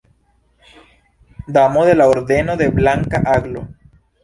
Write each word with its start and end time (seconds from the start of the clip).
Damo 1.45 1.85
de 1.85 1.93
la 1.93 2.07
Ordeno 2.07 2.57
de 2.57 2.69
Blanka 2.69 3.19
Aglo. 3.23 3.67